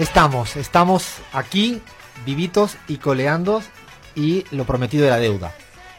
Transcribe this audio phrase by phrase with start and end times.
[0.00, 1.82] Estamos, estamos aquí,
[2.24, 3.60] vivitos y coleando,
[4.14, 5.52] y lo prometido de la deuda.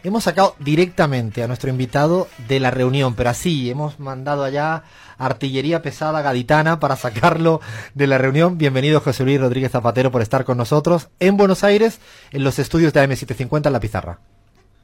[0.04, 4.85] Hemos sacado directamente a nuestro invitado de la reunión, pero así, hemos mandado allá
[5.19, 7.61] artillería pesada gaditana para sacarlo
[7.93, 8.57] de la reunión.
[8.57, 12.00] Bienvenido José Luis Rodríguez Zapatero por estar con nosotros en Buenos Aires,
[12.32, 14.20] en los estudios de AM750 en La Pizarra.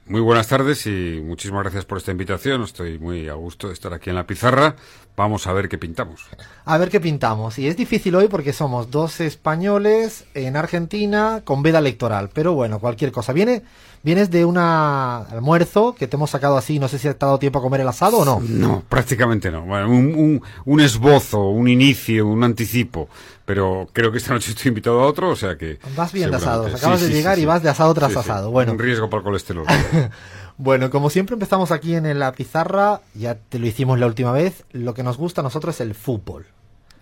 [0.09, 2.63] Muy buenas tardes y muchísimas gracias por esta invitación.
[2.63, 4.77] Estoy muy a gusto de estar aquí en la pizarra.
[5.17, 6.29] Vamos a ver qué pintamos.
[6.63, 7.59] A ver qué pintamos.
[7.59, 12.29] Y es difícil hoy porque somos dos españoles en Argentina con veda electoral.
[12.33, 13.33] Pero bueno, cualquier cosa.
[13.33, 13.63] Viene,
[14.03, 16.79] vienes de un almuerzo que te hemos sacado así.
[16.79, 18.39] No sé si ha dado tiempo a comer el asado o no.
[18.41, 19.63] No, prácticamente no.
[19.65, 23.09] Bueno, un, un esbozo, un inicio, un anticipo
[23.47, 25.79] pero creo que esta noche estoy invitado a otro, o sea que...
[25.95, 28.51] Vas bien de asados, acabas de llegar y vas de asado tras asado.
[28.51, 28.73] Bueno.
[28.73, 29.65] Un riesgo para el colesterol.
[30.57, 34.65] bueno, como siempre empezamos aquí en la pizarra, ya te lo hicimos la última vez,
[34.73, 36.45] lo que nos gusta a nosotros es el fútbol.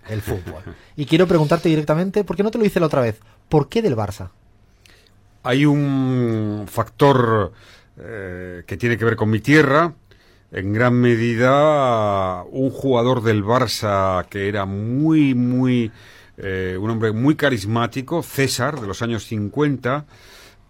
[0.08, 0.62] El fútbol.
[0.96, 3.18] y quiero preguntarte directamente, ¿por qué no te lo hice la otra vez?
[3.48, 4.28] ¿Por qué del Barça?
[5.46, 7.52] Hay un factor
[8.00, 9.94] eh, que tiene que ver con mi tierra,
[10.50, 15.92] en gran medida un jugador del Barça que era muy, muy
[16.36, 20.06] eh, un hombre muy carismático, César, de los años 50,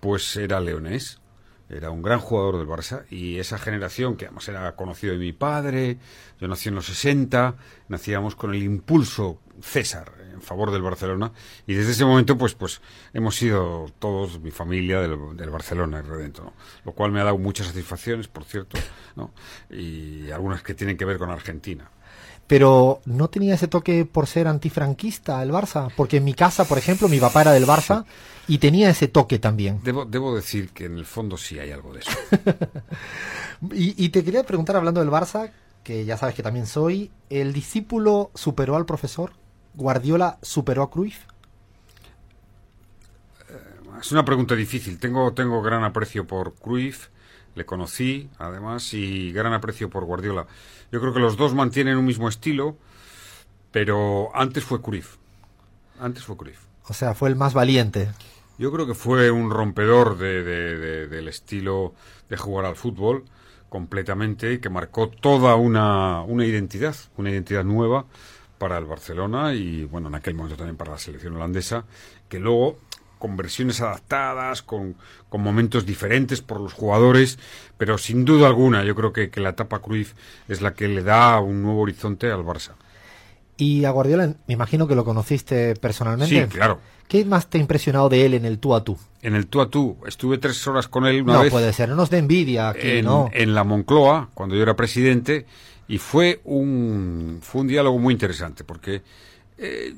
[0.01, 1.21] pues era leonés.
[1.69, 5.33] Era un gran jugador del Barça y esa generación, que además era conocido de mi
[5.33, 5.99] padre,
[6.41, 7.57] yo nací en los 60,
[7.89, 11.33] nacíamos con el impulso César en favor del Barcelona
[11.67, 12.83] y desde ese momento pues pues
[13.15, 15.17] hemos sido todos mi familia del,
[15.51, 16.53] Barcelona ¿no?
[16.85, 18.79] lo cual me ha dado muchas satisfacciones por cierto
[19.17, 19.33] ¿no?
[19.71, 21.91] y algunas que tienen que ver con Argentina
[22.47, 26.79] pero no tenía ese toque por ser antifranquista el Barça, porque en mi casa, por
[26.79, 28.05] ejemplo, mi papá era del Barça
[28.47, 29.81] y tenía ese toque también.
[29.83, 32.11] Debo, debo decir que en el fondo sí hay algo de eso.
[33.73, 35.51] y, te quería preguntar, hablando del Barça,
[35.83, 39.33] que ya sabes que también soy, ¿el discípulo superó al profesor?
[39.75, 41.25] ¿Guardiola superó a Cruyff?
[43.51, 43.55] Eh,
[44.01, 44.99] es una pregunta difícil.
[44.99, 47.09] Tengo, tengo gran aprecio por Cruyff
[47.57, 50.47] le conocí además y gran aprecio por Guardiola.
[50.93, 52.77] Yo creo que los dos mantienen un mismo estilo,
[53.71, 55.17] pero antes fue Cruyff.
[55.99, 56.61] Antes fue Cruyff.
[56.89, 58.11] O sea, fue el más valiente.
[58.59, 60.43] Yo creo que fue un rompedor de,
[61.09, 61.95] del estilo
[62.29, 63.25] de jugar al fútbol
[63.69, 68.07] completamente y que marcó toda una, una identidad, una identidad nueva
[68.59, 71.85] para el Barcelona y, bueno, en aquel momento también para la selección holandesa,
[72.29, 72.79] que luego
[73.19, 74.97] con versiones adaptadas, con,
[75.29, 77.39] con, momentos diferentes por los jugadores,
[77.79, 80.15] pero sin duda alguna yo creo que, la etapa Cruyff
[80.49, 82.73] es la que le da un nuevo horizonte al Barça.
[83.57, 86.43] Y a Guardiola, me imagino que lo conociste personalmente.
[86.43, 86.79] Sí, claro.
[87.09, 88.99] ¿Qué más te ha impresionado de él en el tú a tú?
[89.23, 89.97] En el tú a tú.
[90.07, 91.53] Estuve tres horas con él una vez.
[91.53, 93.31] No puede ser, no nos dé envidia aquí, en, ¿no?
[93.33, 95.47] En la Moncloa, cuando yo era presidente,
[95.89, 99.03] y fue un, fue un diálogo muy interesante, porque
[99.59, 99.95] eh,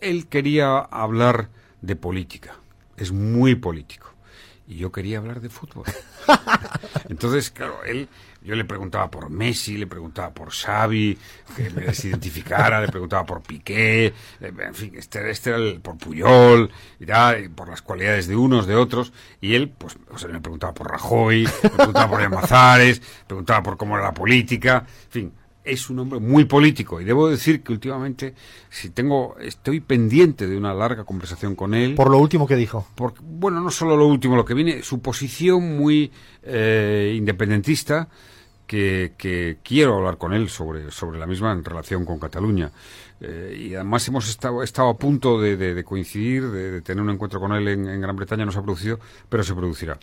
[0.00, 1.48] él quería hablar
[1.86, 2.56] de política.
[2.96, 4.10] Es muy político.
[4.66, 5.84] Y yo quería hablar de fútbol.
[7.10, 8.08] Entonces, claro, él,
[8.40, 11.18] yo le preguntaba por Messi, le preguntaba por Xavi,
[11.54, 15.98] que me desidentificara, le preguntaba por Piqué, eh, en fin, este, este era el, por
[15.98, 19.12] Puyol, y por las cualidades de unos, de otros,
[19.42, 23.76] y él, pues, o sea, me preguntaba por Rajoy, me preguntaba por Yamazares, preguntaba por
[23.76, 25.32] cómo era la política, en fin,
[25.64, 27.00] es un hombre muy político.
[27.00, 28.34] Y debo decir que últimamente
[28.70, 31.94] si tengo estoy pendiente de una larga conversación con él.
[31.94, 32.86] Por lo último que dijo.
[32.94, 38.08] Porque bueno no solo lo último lo que viene su posición muy eh, independentista
[38.66, 42.70] que, que, quiero hablar con él sobre sobre la misma en relación con Cataluña.
[43.20, 47.52] Eh, y además hemos estado, estado a punto de, coincidir de, tener un encuentro con
[47.52, 48.98] él en, en Gran Bretaña no se ha producido
[49.28, 49.98] pero se producirá.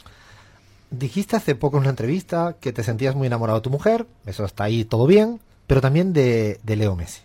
[0.92, 4.44] Dijiste hace poco en una entrevista que te sentías muy enamorado de tu mujer, eso
[4.44, 5.40] está ahí todo bien,
[5.72, 7.22] pero también de, Leo Messi.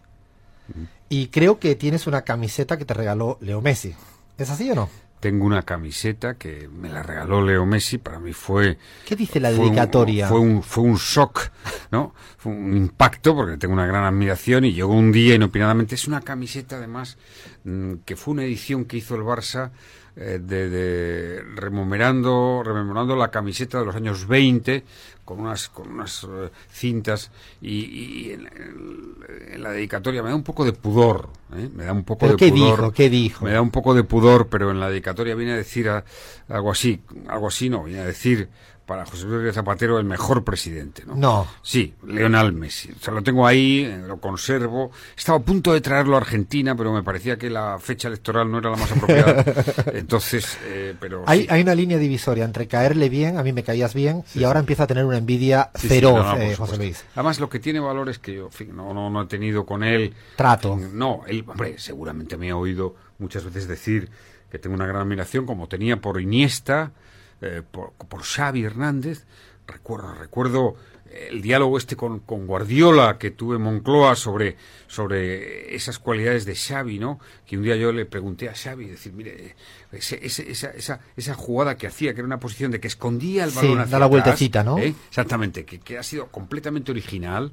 [1.09, 3.93] Y creo que tienes una camiseta que te regaló Leo Messi.
[4.39, 4.89] ¿Es así o no?
[5.19, 8.79] Tengo una camiseta que me la regaló Leo Messi, para mí fue...
[9.05, 10.29] ¿Qué dice la dedicatoria?
[10.29, 11.51] fue, un, fue un shock,
[11.91, 12.15] ¿no?
[12.39, 15.97] Fue un impacto porque tengo una gran admiración y llegó un día inopinadamente.
[15.97, 17.19] Es una camiseta además
[17.65, 19.73] mm, que fue una edición que hizo el Barça
[20.19, 24.83] eh, de, rememorando, rememorando la camiseta de los años 20
[25.27, 27.31] con unas, con unas eh, cintas
[27.61, 28.49] y, en,
[29.59, 31.69] la dedicatoria me da un poco de pudor, ¿eh?
[31.75, 32.79] me da un poco de qué pudor.
[32.79, 33.45] Dijo, ¿Qué dijo?
[33.45, 35.91] Me da un poco de pudor, pero en la dedicatoria viene a decir
[36.49, 38.49] algo así, algo así no, viene a decir
[38.87, 41.03] para José Luis Zapatero el mejor presidente.
[41.05, 41.17] ¿no?
[41.17, 41.47] No.
[41.61, 42.93] Sí, Leonel Messi.
[42.93, 44.93] O sea, lo tengo ahí, lo conservo.
[45.17, 48.59] Estaba a punto de traerlo a Argentina, pero me parecía que la fecha electoral no
[48.59, 49.45] era la más apropiada.
[49.93, 51.25] Entonces, eh, pero.
[51.27, 51.47] Hay, sí.
[51.51, 54.85] hay una línea divisoria entre caerle bien, a mí me caías bien, y ahora empieza
[54.85, 56.55] a tener una envidia Sí, sí, feroz, no, eh.
[56.55, 57.05] José Luis.
[57.15, 59.67] Además, lo que tiene valor es que yo, en fin, no, no, no he tenido
[59.67, 60.15] con él.
[60.37, 60.77] Trato.
[60.77, 64.11] No, él, hombre, seguramente me ha oído muchas veces decir
[64.51, 66.93] que tengo una gran admiración, como tenía por Iniesta,
[67.43, 69.25] eh, por, por Xavi Hernández.
[69.67, 70.77] Recuerdo, recuerdo
[71.31, 74.57] el diálogo este con, con Guardiola que tuve en Moncloa sobre,
[74.87, 77.19] sobre esas cualidades de Xavi, ¿no?
[77.47, 79.55] Que un día yo le pregunté a Xavi, decir, mire,
[79.93, 83.45] ese- ese- esa, esa, esa jugada que hacía, que era una posición de que escondía
[83.45, 84.79] el Sí, balón da hacia la atrás, vueltecita, ¿no?
[84.79, 84.95] ¿eh?
[85.09, 87.53] Exactamente, que, que ha sido completamente original.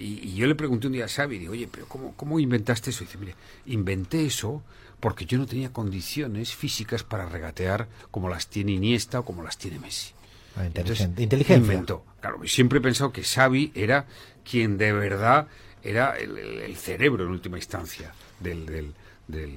[0.00, 2.90] Y, y yo le pregunté un día a Xavi, digo, oye, pero ¿cómo, ¿cómo inventaste
[2.90, 3.02] eso?
[3.02, 3.34] Y dice, mire,
[3.66, 4.62] inventé eso
[5.00, 9.58] porque yo no tenía condiciones físicas para regatear como las tiene Iniesta o como las
[9.58, 10.12] tiene Messi.
[10.56, 11.22] Ah, inteligente.
[11.22, 11.56] Entonces.
[11.58, 12.04] Inventó.
[12.20, 14.06] Claro, siempre he pensado que Xavi era
[14.48, 15.46] quien de verdad
[15.82, 18.94] era el, el- el cerebro en última instancia del, del,
[19.28, 19.52] del,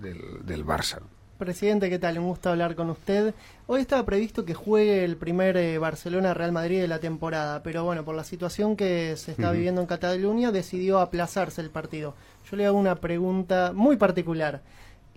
[0.00, 1.00] del- del Barça.
[1.38, 2.18] Presidente, ¿qué tal?
[2.18, 3.32] Un gusto hablar con usted.
[3.68, 8.04] Hoy estaba previsto que juegue el primer eh, Barcelona-Real Madrid de la temporada, pero bueno,
[8.04, 12.16] por la situación que se está viviendo en Cataluña, decidió aplazarse el partido.
[12.50, 14.62] Yo le hago una pregunta muy particular.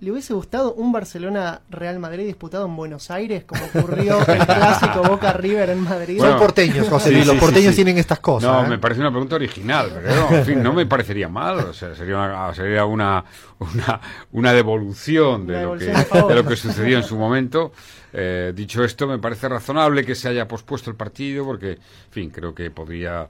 [0.02, 5.70] ¿Le hubiese gustado un Barcelona-Real Madrid disputado en Buenos Aires, como ocurrió el clásico Boca-River
[5.70, 6.18] en Madrid?
[6.18, 7.28] Bueno, Son porteños, José sí, Luis.
[7.28, 7.76] Los sí, porteños sí.
[7.76, 8.52] tienen estas cosas.
[8.52, 8.68] No, ¿eh?
[8.68, 11.94] me parece una pregunta original, pero no, en fin, no me parecería mal, o sea,
[11.94, 13.24] sería una, sería una,
[13.60, 14.02] una,
[14.32, 17.72] una devolución de Una lo, que, de lo sucedió en su momento.
[18.12, 22.32] Eh, dicho esto, me parece razonable que se haya pospuesto el partido, porque, en fin,
[22.32, 23.30] creo que podría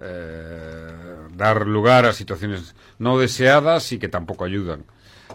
[0.00, 0.92] eh,
[1.34, 4.84] dar lugar a situaciones no deseadas y que tampoco ayudan.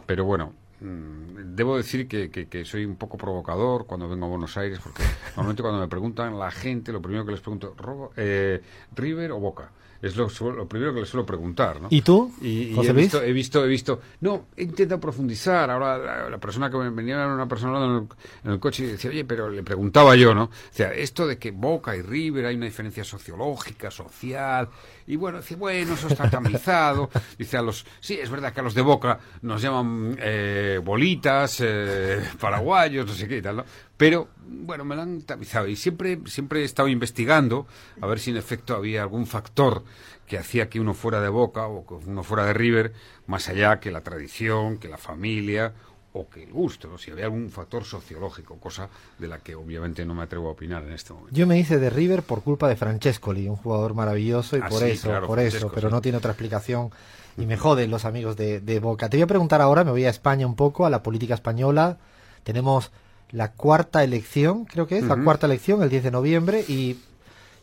[0.05, 4.55] Pero bueno, debo decir que, que- que soy un poco provocador cuando vengo a Buenos
[4.57, 5.03] Aires, porque
[5.35, 8.61] normalmente cuando me preguntan la gente, lo primero que les pregunto, ¿Robo- eh,
[8.95, 9.71] ¿River o Boca?
[9.99, 11.87] Es lo, lo primero que les suelo preguntar, ¿no?
[11.89, 13.05] ¿Y tú, Y, y José he, Luis?
[13.05, 15.71] visto, he visto, he visto, no, he intentado profundizar.
[15.71, 18.07] Ahora la, la persona que me venía era una persona en el,
[18.43, 20.43] en el coche y decía, oye, pero le preguntaba yo, ¿no?
[20.43, 24.69] O sea, esto de que Boca y River hay una diferencia sociológica, social,
[25.07, 27.09] y bueno, dice, bueno, eso está tamizado.
[27.37, 31.61] Dice a los, sí, es verdad que a los de Boca nos llaman eh, bolitas,
[31.61, 33.65] eh, paraguayos, no sé qué y tal, ¿no?
[33.95, 37.67] Pero, bueno, me lo han tamizado y siempre, siempre he estado investigando
[38.01, 39.83] a ver si en efecto había algún factor
[40.27, 42.93] que hacía que uno fuera de Boca o que uno fuera de River,
[43.27, 45.73] más allá que la tradición, que la familia
[46.19, 46.97] o que el gusto, ¿no?
[46.97, 50.83] si había algún factor sociológico, cosa de la que obviamente no me atrevo a opinar
[50.83, 51.33] en este momento.
[51.35, 54.81] Yo me hice de River por culpa de Francescoli, un jugador maravilloso, y Ah, por
[54.81, 55.93] sí, eso, claro, por eso, pero sí.
[55.93, 56.89] no tiene otra explicación.
[57.37, 59.09] Y me joden los amigos de, de Boca.
[59.09, 61.97] Te voy a preguntar ahora, me voy a España un poco, a la política española.
[62.43, 62.91] Tenemos
[63.29, 66.97] la cuarta elección, creo que es, la cuarta elección, el 10 de noviembre, y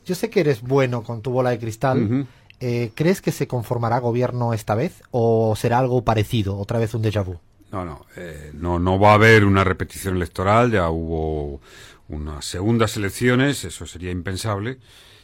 [0.05, 2.27] yo sé que eres bueno con tu bola de cristal.
[2.61, 7.03] Eh, ¿Crees que se conformará gobierno esta vez o será algo parecido, otra vez un
[7.03, 7.41] déjà vu?
[7.75, 11.61] No, no, eh, no, no va a haber una repetición electoral, ya hubo
[12.09, 14.79] unas segundas elecciones, eso sería impensable,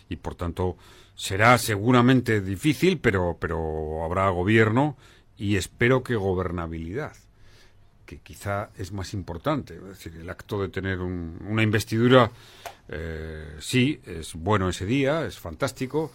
[0.08, 0.76] y por tanto
[1.14, 4.97] será seguramente difícil, pero, pero habrá gobierno
[5.38, 7.12] y espero que gobernabilidad,
[8.05, 9.76] que quizá es más importante.
[9.76, 12.32] Es decir, el acto de tener un- una investidura,
[12.88, 16.11] eh, sí, es bueno ese día, es fantástico.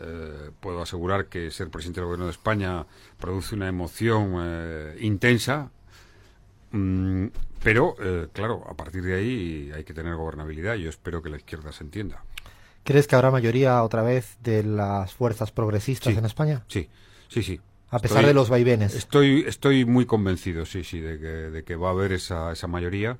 [0.00, 2.86] Eh, puedo asegurar que ser presidente del gobierno de España
[3.18, 5.70] produce una emoción eh, intensa,
[6.72, 7.26] Mm,
[7.64, 11.28] pero, eh, claro, a partir de ahí hay que tener gobernabilidad y yo espero que
[11.28, 12.22] la izquierda se entienda.
[12.84, 16.18] ¿Crees que habrá mayoría otra vez de las fuerzas progresistas Sí.
[16.20, 16.62] en España?
[16.68, 16.88] Sí,
[17.28, 17.60] sí, sí.
[17.90, 18.94] A pesar Estoy- de los vaivenes.
[18.94, 22.68] Estoy, estoy muy convencido, sí, sí, de que, de que va a haber esa, esa
[22.68, 23.18] mayoría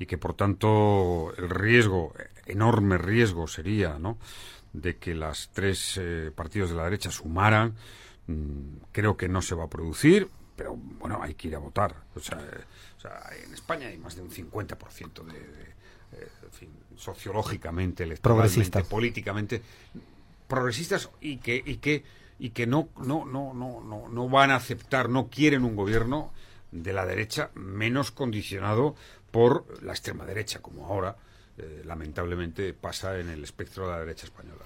[0.00, 2.12] y que, por tanto, el riesgo,
[2.46, 4.18] enorme riesgo sería, ¿no?,
[4.72, 7.74] de que las tres eh, partidos de la derecha sumaran.
[8.26, 11.94] Mm, creo que no se va a producir, pero, bueno, hay que ir a votar.
[12.14, 12.64] O sea, eh,
[12.96, 15.62] o sea, en España hay más de un 50% de, de,
[16.12, 19.62] eh, en fin, sociológicamente, electoralmente, políticamente,
[20.46, 22.02] progresistas y que y que
[22.38, 26.32] y que no no no no no no van a aceptar no quieren un gobierno
[26.72, 28.94] de la derecha menos condicionado
[29.30, 31.16] por la extrema derecha como ahora
[31.58, 34.60] eh, lamentablemente pasa en el espectro de la derecha española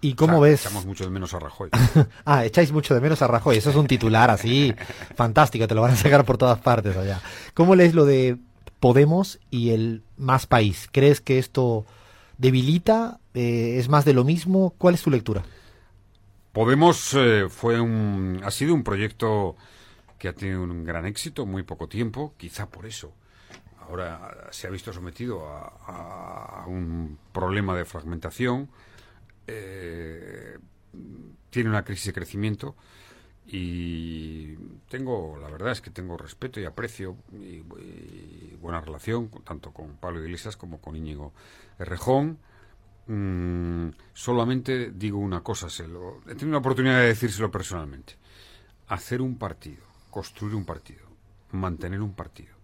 [0.00, 0.60] ¿Y cómo O sea, ves?
[0.64, 1.70] echamos mucho de menos a Rajoy
[2.24, 3.56] Ah, echáis mucho de menos a Rajoy.
[3.56, 4.72] Eso es un titular así,
[5.16, 7.20] fantástico, te lo van a sacar por todas partes allá.
[7.54, 8.38] ¿Cómo lees lo de
[8.80, 10.88] Podemos y el Más País?
[10.92, 11.84] ¿Crees que esto
[12.38, 13.18] debilita?
[13.34, 14.72] Eh, ¿Es más de lo mismo?
[14.78, 15.42] ¿Cuál es tu lectura?
[16.52, 19.56] Podemos eh, fue un ha sido un proyecto
[20.18, 23.12] que ha tenido un gran éxito muy poco tiempo quizá por eso
[23.88, 28.68] ahora se ha visto sometido a, un problema de fragmentación,
[29.46, 30.58] eh,
[31.50, 32.76] tiene una crisis de crecimiento
[33.46, 34.54] y
[34.88, 37.62] tengo, la verdad es que tengo respeto y aprecio y,
[38.60, 41.32] buena relación tanto con Pablo Iglesias como con Íñigo
[41.78, 42.38] Errejón.
[43.06, 48.16] Mm, solamente digo una cosa, se lo, he tenido la oportunidad de decírselo personalmente.
[48.88, 51.06] Hacer un partido, construir un partido,
[51.52, 52.57] mantener un partido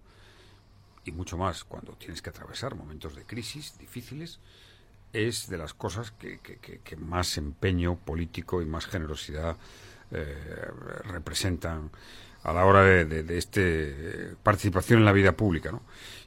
[1.04, 4.40] y mucho más cuando tienes que atravesar momentos de crisis difíciles,
[5.12, 9.56] es de las cosas que, que, más empeño político y más generosidad
[10.10, 10.66] eh,
[11.04, 11.90] representan
[12.42, 15.82] a la hora de, de, este participación en la vida pública, ¿no?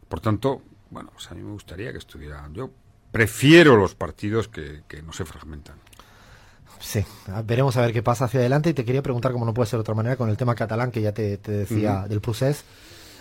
[0.08, 2.50] Por tanto, bueno, pues a mí me gustaría que estuviera.
[2.54, 2.72] Yo
[3.12, 5.76] prefiero los partidos que, que no se fragmentan.
[6.80, 7.04] Sí,
[7.46, 8.70] veremos a ver qué pasa hacia adelante.
[8.70, 10.92] Y te quería preguntar, como no puede ser de otra manera, con el tema catalán
[10.92, 12.64] que ya te, decía del procés.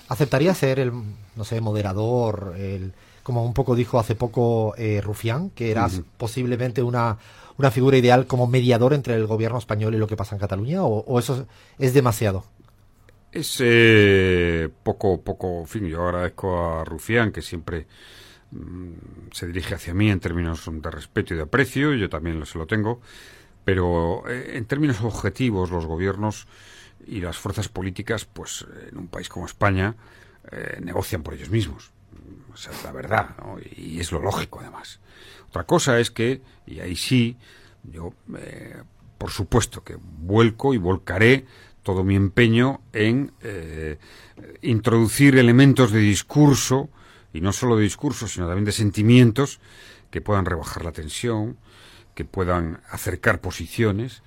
[0.09, 0.93] ¿Aceptaría ser el,
[1.35, 6.81] no sé, moderador, el, como un poco dijo hace poco eh, Rufián, que eras posiblemente
[6.83, 7.19] una,
[7.59, 10.85] una figura ideal como mediador entre el gobierno español y lo que pasa en Cataluña?
[10.85, 11.47] ¿O, eso
[11.79, 12.45] es demasiado?
[13.33, 17.87] Es eh, poco, poco, en fin, yo agradezco a Rufián que siempre
[18.53, 18.93] mm,
[19.33, 22.67] se dirige hacia mí en términos de respeto y de aprecio, yo también se lo
[22.67, 23.01] tengo,
[23.67, 26.47] pero eh, en términos objetivos los gobiernos
[27.05, 29.97] y las fuerzas políticas, pues en un país como España,
[30.53, 31.91] eh, negocian por ellos mismos.
[32.55, 33.57] O sea, es la verdad, ¿no?
[33.77, 35.01] y es lo lógico además.
[35.49, 37.37] Otra cosa es que, y ahí sí,
[37.83, 38.77] yo, eh,
[39.19, 41.45] por supuesto que vuelco y volcaré
[41.83, 43.33] todo mi empeño en
[44.63, 46.89] introducir elementos de discurso,
[47.33, 49.61] y no solo de discurso, sino también de sentimientos,
[50.11, 51.57] que puedan rebajar la tensión,
[52.17, 54.23] que puedan acercar posiciones,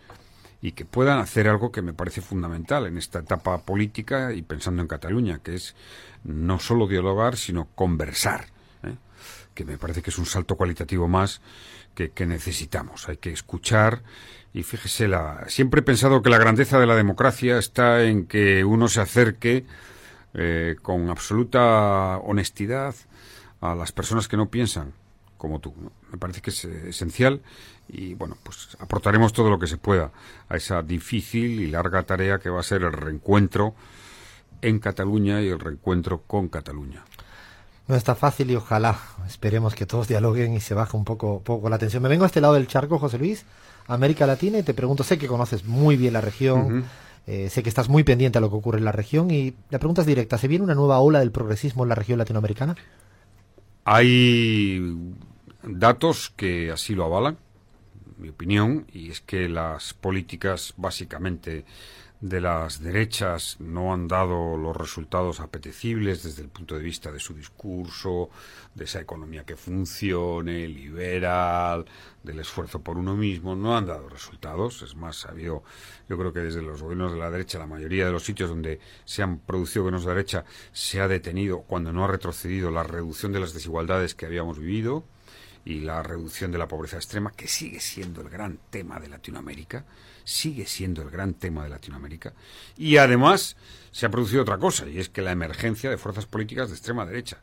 [0.62, 4.81] y que puedan hacer algo que me parece fundamental en esta etapa política y pensando
[4.81, 5.75] en Cataluña, que es
[6.24, 8.48] no solo dialogar, sino conversar,
[8.84, 8.96] ¿eh?
[9.53, 11.41] que me parece que es un salto cualitativo más
[11.96, 13.10] que, necesitamos.
[13.10, 14.03] Hay que escuchar
[14.53, 18.63] y fíjese, la, siempre he pensado que la grandeza de la democracia está en que
[18.63, 19.65] uno se acerque
[20.34, 22.96] eh, con absoluta honestidad
[23.60, 24.93] a las personas que no piensan
[25.39, 25.74] como tú.
[26.12, 27.41] Me parece que es eh, esencial
[27.88, 30.12] y bueno, pues aportaremos todo lo que se pueda
[30.48, 33.74] a esa difícil y larga tarea que va a ser el reencuentro
[34.62, 37.03] en Cataluña y el reencuentro con Cataluña.
[37.88, 41.69] No está fácil y ojalá esperemos que todos dialoguen y se baje un poco, poco
[41.69, 42.03] la tensión.
[42.03, 43.46] Me vengo a este lado del charco, José Luis,
[43.88, 46.86] América Latina, y te pregunto, sé que conoces muy bien la región,
[47.25, 49.79] eh, sé que estás muy pendiente a lo que ocurre en la región, y la
[49.79, 52.75] pregunta es directa, ¿se viene una nueva ola del progresismo en la región latinoamericana?
[53.86, 55.13] Hay
[55.63, 57.37] datos que así lo avalan,
[58.17, 61.65] mi opinión, y es que las políticas básicamente
[62.21, 67.19] de las derechas no han dado los resultados apetecibles desde el punto de vista de
[67.19, 68.29] su discurso,
[68.75, 71.85] de esa economía que funcione, liberal,
[72.21, 74.81] del esfuerzo por uno mismo, no han dado resultados.
[74.81, 75.63] Es más, ha habido,
[76.09, 78.81] yo creo que desde los gobiernos de la derecha, la mayoría de los sitios donde
[79.05, 83.31] se han producido gobiernos de derecha, se ha detenido, cuando no ha retrocedido, la reducción
[83.31, 85.05] de las desigualdades que habíamos vivido
[85.69, 89.85] y la reducción de la pobreza extrema, que sigue siendo el gran tema de Latinoamérica
[90.29, 92.33] sigue siendo el gran tema de Latinoamérica.
[92.77, 93.57] Y además
[93.91, 97.03] se ha producido otra cosa, y es que la emergencia de fuerzas políticas de extrema
[97.05, 97.39] derecha,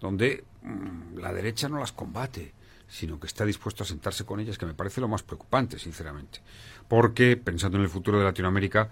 [0.00, 2.54] donde mm, la derecha no las combate,
[2.88, 6.40] sino que está dispuesto a sentarse con ellas, que me parece lo más preocupante, sinceramente.
[6.88, 8.88] Porque, pensando en el futuro de Latinoamérica,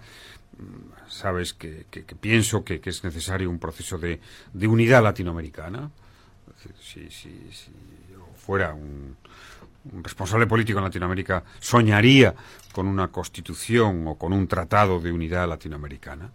[0.57, 1.85] mm, sabes que,
[2.19, 4.19] pienso que, es necesario un proceso de,
[4.53, 5.89] de unidad latinoamericana.
[6.81, 7.71] Si, si, si
[8.11, 9.15] yo fuera un,
[10.03, 12.35] responsable político en Latinoamérica soñaría
[12.71, 16.31] con una constitución o con un tratado de unidad latinoamericana.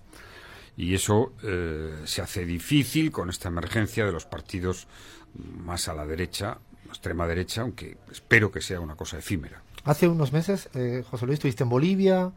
[0.77, 4.89] Y eso eh, se hace difícil con esta emergencia de los partidos
[5.35, 9.63] más a la derecha, extrema derecha, aunque espero que sea una cosa efímera.
[9.85, 12.33] Hace unos meses, eh, José Luis, estuviste en Bolivia,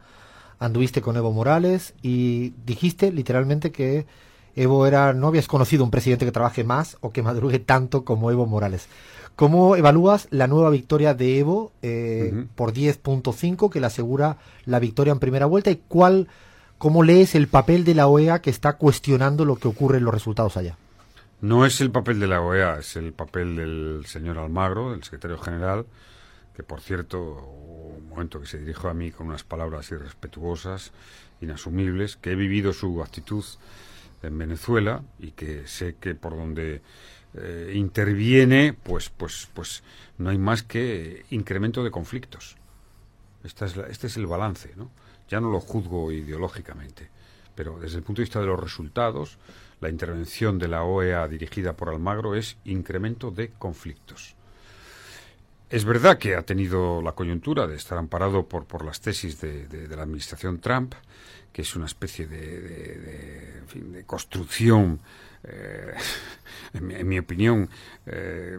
[0.58, 4.06] anduviste con Evo Morales y dijiste literalmente que
[4.58, 8.32] Evo era, no habías conocido un presidente que trabaje más o que madrugue tanto como
[8.32, 8.88] Evo Morales.
[9.36, 15.12] ¿Cómo evalúas la nueva victoria de Evo eh, por 10.5 que le asegura la victoria
[15.12, 15.70] en primera vuelta?
[15.70, 16.26] ¿Y cuál,
[16.76, 20.12] cómo lees el papel de la OEA que está cuestionando lo que ocurre en los
[20.12, 20.76] resultados allá?
[21.40, 25.38] No es el papel de la OEA, es el papel del señor Almagro, del secretario
[25.38, 25.86] general,
[26.56, 27.20] que por cierto,
[27.96, 30.90] un momento que se dirigió a mí con unas palabras irrespetuosas,
[31.40, 33.44] inasumibles, que he vivido su actitud
[34.22, 36.82] en Venezuela y que sé que por donde
[37.34, 39.82] eh, interviene, pues, pues, pues
[40.18, 42.56] no hay más que incremento de conflictos.
[43.44, 44.90] Esta es este es el balance, ¿no?
[45.28, 47.10] Ya no lo juzgo ideológicamente,
[47.54, 49.38] pero desde el punto de vista de los resultados,
[49.80, 54.34] la intervención de la OEA dirigida por Almagro es incremento de conflictos.
[55.70, 59.88] Es verdad que ha tenido la coyuntura de estar amparado por, por las tesis de,
[59.88, 60.94] la administración Trump,
[61.52, 65.00] que es una especie de, de construcción
[65.44, 65.94] eh,
[66.74, 67.68] en, mi, opinión,
[68.06, 68.58] eh,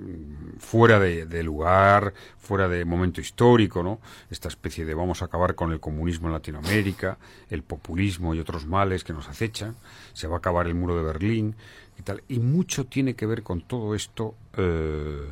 [0.60, 4.00] fuera de, lugar, fuera de momento histórico, ¿no?
[4.30, 7.18] Esta especie de vamos a acabar con el comunismo en Latinoamérica,
[7.50, 9.76] el populismo y otros males que nos acechan,
[10.14, 11.56] se va a acabar el muro de Berlín
[11.98, 12.24] y tal.
[12.28, 15.32] Y mucho tiene que ver con todo esto eh,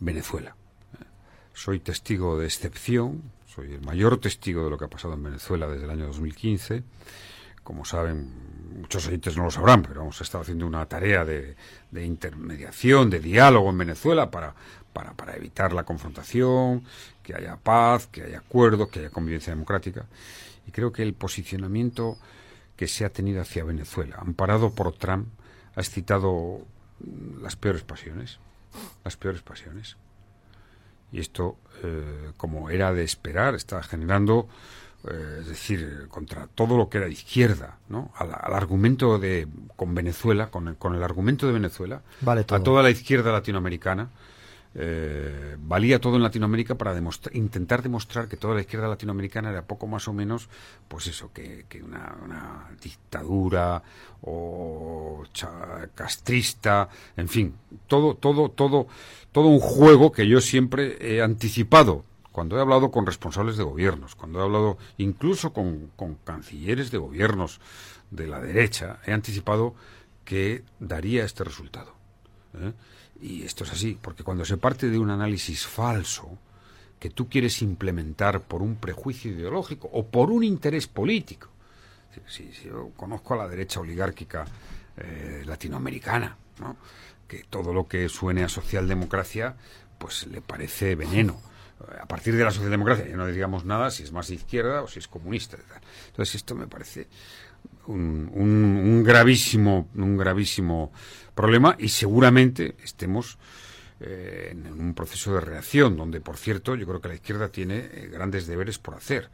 [0.00, 0.56] Venezuela.
[1.56, 5.66] Soy testigo de excepción, soy el mayor testigo de lo que ha pasado en Venezuela
[5.66, 6.84] desde el año 2015
[7.66, 8.30] como saben,
[8.80, 11.56] muchos oyentes no lo sabrán, pero hemos estado haciendo una tarea de,
[11.92, 14.54] intermediación, de diálogo en Venezuela para,
[14.92, 16.84] para, para, evitar la confrontación,
[17.24, 20.06] que haya paz, que haya acuerdos, que haya convivencia democrática.
[20.68, 22.18] Y creo que el posicionamiento
[22.76, 25.26] que se ha tenido hacia Venezuela, amparado por Trump,
[25.74, 26.60] ha excitado
[27.42, 28.38] las peores pasiones,
[29.02, 29.96] las peores pasiones.
[31.12, 34.48] Y esto, eh, como era de esperar, está generando
[35.08, 38.10] eh, es decir, contra todo lo que era izquierda, ¿no?
[38.16, 39.46] Al, argumento de
[39.76, 44.08] con Venezuela, con el, con el argumento de Venezuela, a toda la izquierda latinoamericana,
[44.78, 46.94] eh, valía todo en Latinoamérica para
[47.32, 50.50] intentar demostrar que toda la izquierda latinoamericana era poco más o menos,
[50.86, 53.82] pues eso, que, una, dictadura
[54.20, 55.24] o
[55.94, 57.54] castrista, en fin,
[57.86, 58.86] todo, todo, todo,
[59.32, 64.14] todo un juego que yo siempre he anticipado cuando he hablado con responsables de gobiernos,
[64.14, 65.90] cuando he hablado incluso con,
[66.22, 67.60] cancilleres de gobiernos
[68.10, 69.74] de la derecha, he anticipado
[70.26, 71.94] que daría este resultado.
[72.60, 72.74] ¿eh?
[73.20, 76.38] Y esto es así, porque cuando se parte de un análisis falso,
[76.98, 81.48] que tú quieres implementar por un prejuicio ideológico o por un interés político,
[82.26, 84.46] si, yo conozco a la derecha oligárquica
[84.96, 86.36] eh, latinoamericana,
[87.28, 89.56] que todo lo que suene a socialdemocracia,
[89.98, 91.38] pues le parece veneno
[92.00, 94.98] a partir de la socialdemocracia, ya no digamos nada si es más izquierda o si
[94.98, 95.58] es comunista.
[96.08, 97.08] Entonces esto me parece
[97.86, 100.92] un, gravísimo, un gravísimo
[101.36, 103.38] problema y seguramente estemos
[104.00, 107.78] eh, en un proceso de reacción donde, por cierto, yo creo que la izquierda tiene
[107.78, 109.30] eh, grandes deberes por hacer.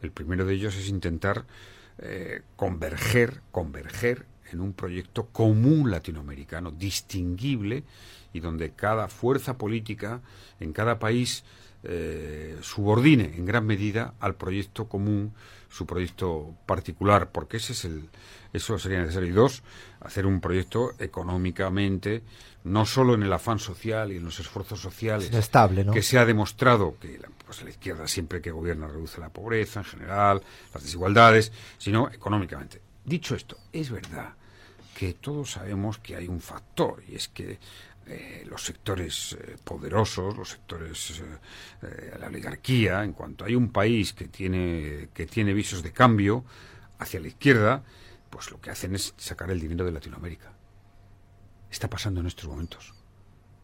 [0.00, 1.44] El primero de ellos es intentar
[1.98, 7.82] eh, converger, converger en un proyecto común latinoamericano, distinguible
[8.32, 10.22] y donde cada fuerza política
[10.60, 11.44] en cada país
[12.60, 15.32] subordine en gran medida al proyecto común
[15.70, 18.08] su proyecto particular, porque ese es el,
[18.52, 19.28] eso sería necesario.
[19.28, 19.62] Y dos,
[20.00, 22.22] hacer un proyecto económicamente,
[22.64, 26.26] no solo en el afán social y en los esfuerzos sociales, estable, que se ha
[26.26, 30.42] demostrado que la, pues la izquierda siempre que gobierna reduce la pobreza en general,
[30.74, 32.80] las desigualdades, sino económicamente.
[33.04, 34.34] Dicho esto, es verdad
[34.94, 37.58] que todos sabemos que hay un factor, y es que
[38.10, 41.22] eh, los sectores eh, poderosos, los sectores
[41.82, 46.44] eh, la oligarquía, en cuanto hay un país que tiene, que tiene visos de cambio
[46.98, 47.84] hacia la izquierda,
[48.28, 50.52] pues lo que hacen es sacar el dinero de Latinoamérica.
[51.70, 52.94] Está pasando en estos momentos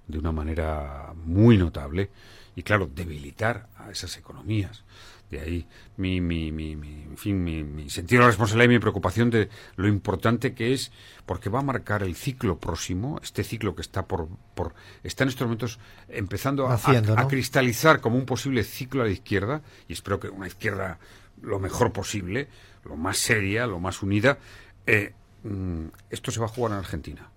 [0.07, 2.11] de una manera muy notable
[2.55, 4.85] y claro, debilitar a esas economías.
[5.31, 9.29] De ahí mi, mi, mi, mi, en fin, mi, sentido de responsabilidad y mi preocupación
[9.31, 10.93] de lo importante que es,
[11.25, 15.31] porque va a marcar el ciclo próximo, este ciclo que está por, por está en
[15.31, 20.21] estos momentos empezando a, a, cristalizar como un posible ciclo a la izquierda, y espero
[20.21, 21.01] que una izquierda
[21.43, 22.49] lo mejor posible,
[22.85, 24.39] lo más seria, lo más unida.
[24.87, 27.31] Eh, mm, esto se va a jugar en Argentina.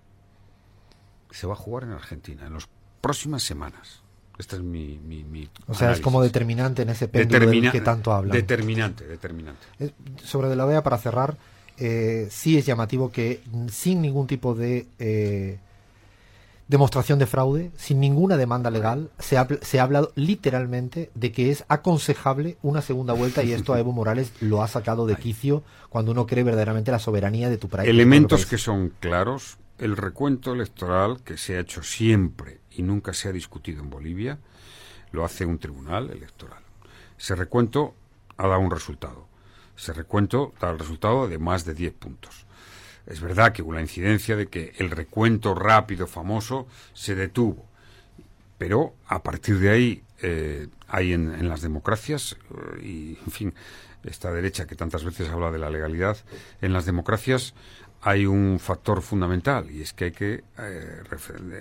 [1.30, 2.68] Se va a jugar en Argentina en las
[3.00, 3.99] próximas semanas.
[4.40, 8.34] Esta es mi, mi, O sea, es como determinante en ese péndulo que tanto hablan.
[8.34, 9.66] Determinante, determinante.
[10.24, 11.36] sobre de la OEA, para cerrar,
[11.76, 15.58] eh, sí es llamativo que sin ningún tipo de eh,
[16.68, 21.50] demostración de fraude, sin ninguna demanda legal, se ha, se ha hablado literalmente de que
[21.50, 25.62] es aconsejable una segunda vuelta y esto a Evo Morales lo ha sacado de quicio
[25.90, 27.90] cuando uno cree verdaderamente la soberanía de tu país.
[27.90, 33.28] Elementos que son claros, el recuento electoral que se ha hecho siempre y nunca se
[33.28, 34.38] ha discutido en Bolivia,
[35.12, 36.62] lo hace un tribunal electoral.
[37.18, 37.94] Ese recuento
[38.36, 39.26] ha dado un resultado.
[39.76, 42.46] Ese recuento da el resultado de más de 10 puntos.
[43.06, 47.66] Es verdad que hubo la incidencia de que el recuento rápido, famoso, se detuvo.
[48.58, 53.54] Pero a partir de ahí eh, hay en, las democracias, eh, y en fin,
[54.04, 56.18] esta derecha que tantas veces habla de la legalidad,
[56.60, 57.54] en las democracias
[58.02, 61.02] hay un factor fundamental y es que hay que eh,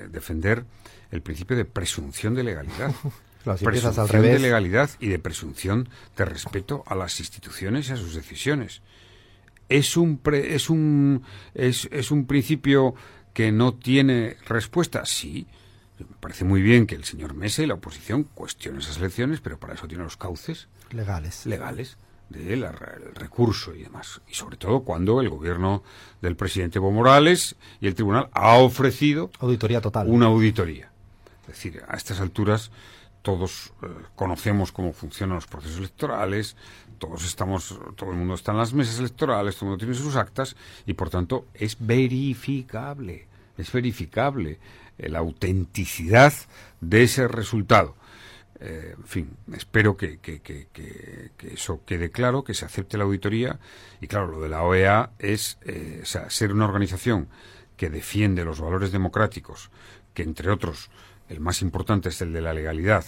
[0.10, 0.66] defender
[1.12, 2.94] el principio de presunción de legalidad.
[3.64, 8.82] presunción de legalidad y de presunción de respeto a las instituciones y a sus decisiones.
[9.70, 12.96] es un, es un, es, es un principio
[13.34, 15.06] que no tiene respuesta.
[15.06, 15.48] Sí,
[15.98, 19.60] me parece muy bien que el señor Mesa y la oposición cuestionen esas elecciones, pero
[19.60, 21.46] para eso tiene los cauces legales.
[21.46, 21.98] legales
[22.30, 22.64] del
[23.16, 24.22] recurso y demás.
[24.28, 25.84] Y sobre todo cuando el gobierno
[26.22, 30.08] del presidente Evo Morales y el tribunal ha ofrecido auditoría total.
[30.08, 30.89] una auditoría.
[31.50, 32.72] Es decir, a estas alturas
[33.22, 36.56] todos eh, conocemos cómo funcionan los procesos electorales,
[36.98, 40.16] todos estamos, todo el mundo está en las mesas electorales, todo el mundo tiene sus
[40.16, 44.60] actas y por tanto es verificable, es verificable
[44.98, 46.34] eh, la autenticidad
[46.80, 47.96] de ese resultado.
[48.62, 50.20] Eh, en fin, espero que,
[51.54, 53.58] eso quede claro, que se acepte la auditoría.
[54.02, 55.58] Y claro, lo de la OEA es
[56.04, 57.30] ser una organización
[57.78, 59.72] que defiende los valores democráticos,
[60.14, 60.90] que entre otros
[61.30, 63.06] el más importante es el de la legalidad,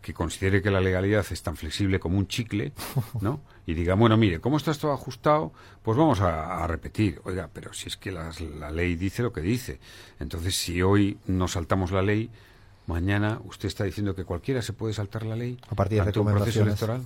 [0.00, 2.72] que considere que la legalidad es tan flexible como un chicle,
[3.20, 3.40] ¿no?
[3.66, 5.52] Y diga, bueno, mire, ¿cómo está esto ajustado?
[5.82, 7.20] Pues vamos a, repetir.
[7.24, 9.80] Oiga, pero si es que la ley dice lo que dice.
[10.20, 12.30] Entonces, si hoy nos saltamos la ley,
[12.86, 16.26] mañana usted está diciendo que cualquiera se puede saltar la ley a partir de un
[16.26, 17.02] proceso electoral.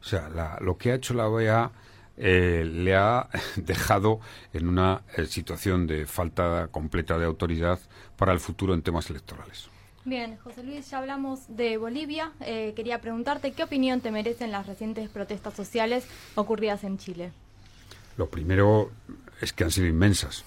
[0.00, 1.72] O sea, lo que ha hecho la OEA
[2.16, 4.20] eh, le ha dejado
[4.52, 7.78] en una eh, situación de falta completa de autoridad
[8.16, 9.68] para el futuro en temas electorales.
[10.08, 12.32] Bien, José Luis, ya hablamos de Bolivia.
[12.40, 17.30] Eh, quería preguntarte qué opinión te merecen las recientes protestas sociales ocurridas en Chile.
[18.16, 18.90] Lo primero
[19.42, 20.44] es que han sido inmensas.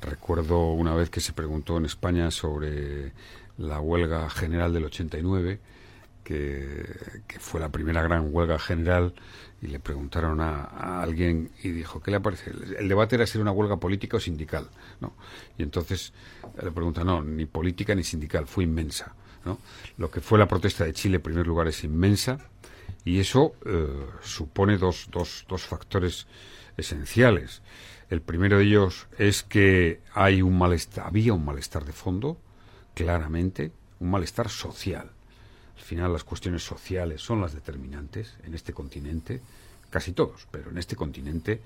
[0.00, 3.10] Recuerdo una vez que se preguntó en España sobre
[3.58, 5.58] la huelga general del 89,
[6.24, 6.84] que,
[7.38, 9.14] fue la primera gran huelga general,
[9.62, 12.50] y le preguntaron a, alguien y dijo, ¿qué le parece?
[12.50, 14.68] El, debate era si era una huelga política o sindical,
[15.00, 15.14] ¿no?
[15.58, 16.12] Y entonces
[16.62, 19.58] le pregunta, no, ni política ni sindical, fue inmensa, ¿no?
[19.98, 22.38] Lo que fue la protesta de Chile, en primer lugar, es inmensa,
[23.04, 23.86] y eso eh,
[24.22, 26.26] supone dos, dos, dos factores
[26.76, 27.62] esenciales.
[28.08, 32.40] El primero de ellos es que hay un malestar, había un malestar de fondo,
[32.94, 35.12] claramente un malestar social.
[35.80, 39.40] Al final las cuestiones sociales son las determinantes en este continente,
[39.88, 41.62] casi todos, pero en este continente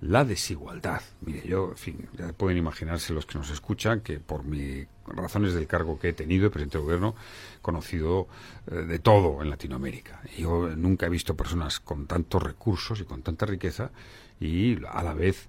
[0.00, 1.02] la desigualdad.
[1.20, 5.52] Mire, yo, en fin, ya pueden imaginarse los que nos escuchan que por mis razones
[5.52, 7.14] del cargo que he tenido de presidente de gobierno,
[7.60, 8.28] conocido
[8.70, 10.22] eh, de todo en Latinoamérica.
[10.38, 13.90] Yo nunca he visto personas con tantos recursos y con tanta riqueza
[14.40, 15.48] y a la vez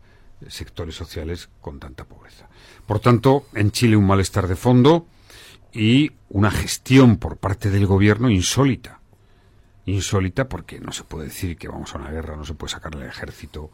[0.49, 2.49] sectores sociales con tanta pobreza.
[2.85, 5.05] Por tanto, en Chile un malestar de fondo
[5.73, 8.99] y una gestión por parte del gobierno insólita.
[9.85, 12.95] Insólita porque no se puede decir que vamos a una guerra, no se puede sacar
[12.95, 13.71] el ejército.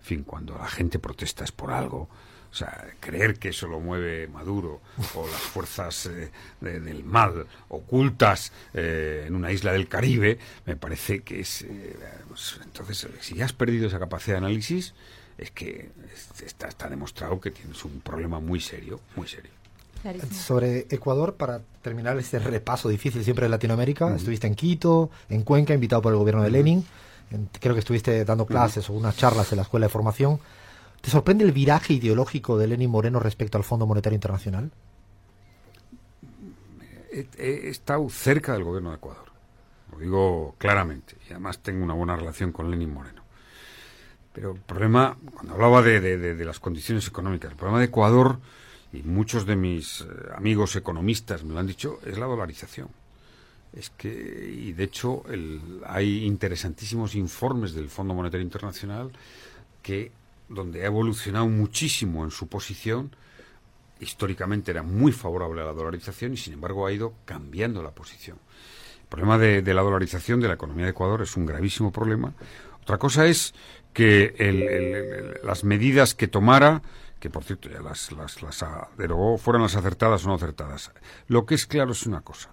[0.00, 2.08] En fin, cuando la gente protesta es por algo.
[2.50, 4.80] O sea, creer que eso lo mueve Maduro
[5.14, 6.30] o las fuerzas eh,
[6.60, 11.62] del mal ocultas eh, en una isla del Caribe, me parece que es...
[11.62, 11.96] Eh,
[12.28, 14.94] pues, entonces, si ya has perdido esa capacidad de análisis,
[15.36, 15.90] es que
[16.44, 19.55] está, está demostrado que tienes un problema muy serio, muy serio.
[20.30, 25.74] Sobre Ecuador, para terminar este repaso difícil siempre de Latinoamérica, estuviste en Quito, en Cuenca,
[25.74, 26.84] invitado por el gobierno de Lenin.
[27.60, 30.38] creo que estuviste dando clases o unas charlas en la escuela de formación.
[31.00, 34.70] ¿Te sorprende el viraje ideológico de Lenin Moreno respecto al Fondo Monetario Internacional?
[37.12, 39.30] He, estado cerca del gobierno de Ecuador,
[39.90, 43.22] lo digo claramente, y además tengo una buena relación con Lenin Moreno.
[44.32, 48.38] Pero el problema, cuando hablaba de, de las condiciones económicas, el problema de Ecuador
[48.92, 52.88] y muchos de mis eh, amigos economistas me lo han dicho, es la dolarización.
[53.72, 55.22] Es que, y de hecho,
[55.84, 59.10] hay interesantísimos informes del Fondo Monetario Internacional
[59.82, 60.12] que,
[60.48, 63.14] donde ha evolucionado muchísimo en su posición,
[64.00, 68.38] históricamente era muy favorable a la dolarización y, sin embargo, ha ido cambiando la posición.
[69.02, 72.32] El problema de, la dolarización de la economía de Ecuador es un gravísimo problema.
[72.82, 73.54] Otra cosa es
[73.92, 76.82] que las medidas que tomara
[77.26, 78.64] que por cierto ya las, las, las
[78.96, 80.92] derogó, fueran las acertadas o no acertadas.
[81.26, 82.50] Lo que es claro es una cosa,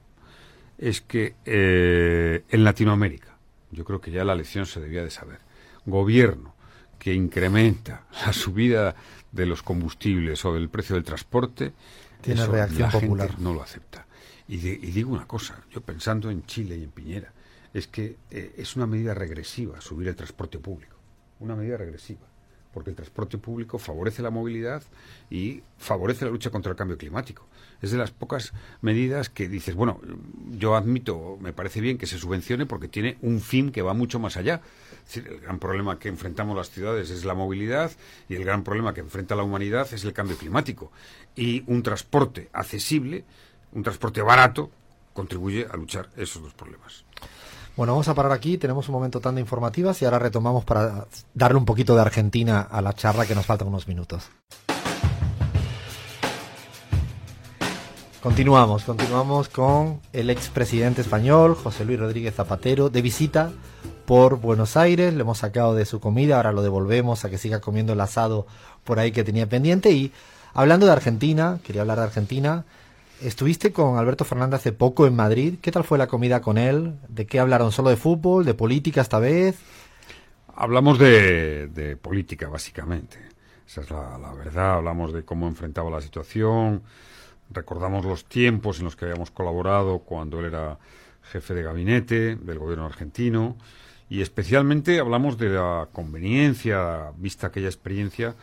[0.79, 3.37] es que eh, en Latinoamérica,
[3.69, 5.41] yo creo que ya la lección se debía de saber,
[5.85, 6.55] gobierno
[6.97, 8.95] que incrementa la subida
[9.31, 11.73] de los combustibles o del precio del transporte,
[12.21, 13.37] tiene reacción popular.
[13.37, 14.07] no lo acepta.
[14.47, 17.31] Y, digo una cosa, yo pensando en Chile y en Piñera,
[17.75, 20.95] es que eh, es una medida regresiva subir el transporte público,
[21.39, 22.32] una medida regresiva
[22.73, 24.83] porque el transporte público favorece la movilidad
[25.29, 27.47] y favorece la lucha contra el cambio climático.
[27.81, 29.99] Es de las pocas medidas que dices, bueno,
[30.51, 34.19] yo admito, me parece bien que se subvencione porque tiene un fin que va mucho
[34.19, 34.61] más allá.
[35.15, 37.91] el gran problema que enfrentamos las ciudades es la movilidad
[38.29, 40.91] y el gran problema que enfrenta la humanidad es el cambio climático.
[41.35, 43.25] Y un transporte accesible,
[43.73, 44.71] un transporte barato,
[45.13, 47.05] contribuye a luchar esos dos problemas.
[47.75, 51.07] Bueno, vamos a parar aquí, tenemos un momento tan de informativas y ahora retomamos para
[51.33, 54.29] darle un poquito de Argentina a la charla que nos faltan unos minutos.
[58.21, 63.51] Continuamos, continuamos con el expresidente español, José Luis Rodríguez Zapatero, de visita
[64.05, 67.59] por Buenos Aires, le hemos sacado de su comida, ahora lo devolvemos a que siga
[67.59, 68.45] comiendo el asado
[68.83, 70.13] por ahí que tenía pendiente y
[70.53, 72.65] hablando de Argentina, quería hablar de Argentina,
[73.21, 76.95] estuviste con Alberto Fernández hace poco en Madrid, ¿qué tal fue la comida con él?
[77.07, 77.71] ¿De qué hablaron?
[77.71, 79.57] ¿Solo de fútbol, de política esta vez?
[80.55, 83.17] Hablamos de, de política, básicamente.
[83.67, 84.75] Esa es la, la verdad.
[84.75, 86.83] Hablamos de cómo enfrentaba la situación,
[87.53, 90.79] Recordamos los tiempos en los que habíamos colaborado cuando él era
[91.21, 93.57] jefe de gabinete del gobierno argentino
[94.09, 98.35] y especialmente hablamos de la conveniencia, vista aquella experiencia,